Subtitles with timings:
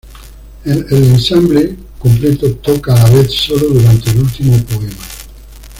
[0.65, 5.05] El ensamble completo toca a la vez sólo durante el último poema.